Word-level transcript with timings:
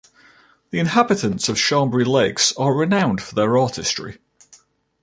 The 0.71 0.79
inhabitants 0.79 1.47
of 1.47 1.53
the 1.53 1.61
Chambri 1.61 2.03
Lakes 2.07 2.53
are 2.57 2.73
renowned 2.73 3.21
for 3.21 3.35
their 3.35 3.55
artistry. 3.55 4.17